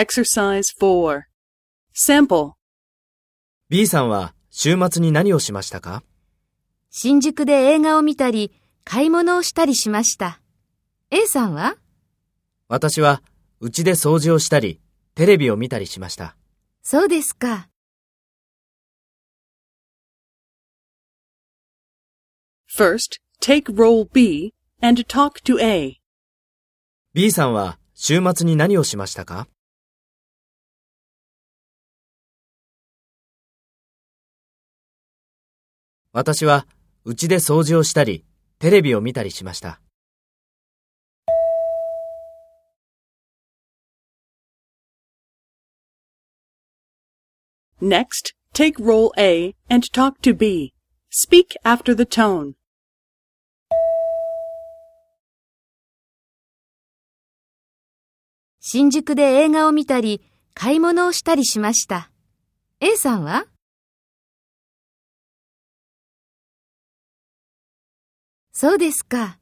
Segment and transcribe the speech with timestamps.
[0.00, 1.24] Exercise 4.
[1.92, 2.52] Sample.
[3.68, 6.02] B さんは週末に何をしましたか？
[6.88, 8.50] 新宿で映画を見たり、
[8.82, 10.40] 買い物をしたりしました。
[11.10, 11.76] A さんは？
[12.66, 13.22] 私は
[13.60, 14.80] 家で掃除をしたり、
[15.14, 16.34] テレビを見たりしました。
[16.82, 17.68] そうですか。
[22.74, 26.00] First, take role B and talk to A.
[27.12, 29.46] B さんは週末に何をしましたか？
[36.12, 36.66] 私は
[37.04, 38.24] 家で掃除をしたり、
[38.58, 39.80] テレビを見たりしました。
[47.80, 50.74] Next, take role A and talk to B.
[51.10, 52.54] Speak after the tone.
[58.58, 60.20] 新宿で映画を見たり、
[60.54, 62.10] 買い物をしたりしました。
[62.80, 63.46] A さんは？
[68.52, 69.39] そうですか。